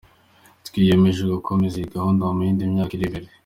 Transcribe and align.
Twiyemeje 0.67 1.21
gukomeza 1.33 1.75
iyi 1.77 1.93
gahunda 1.95 2.21
mu 2.35 2.41
yindi 2.45 2.71
myaka 2.73 2.93
iri 2.95 3.05
imbere”. 3.07 3.27